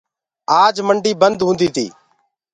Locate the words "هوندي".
1.47-1.67